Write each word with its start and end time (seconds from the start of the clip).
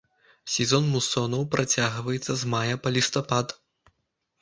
Сезон 0.53 0.87
мусонаў 0.93 1.45
працягваецца 1.57 2.33
з 2.43 2.53
мая 2.57 2.75
па 2.87 2.97
лістапад. 2.99 3.59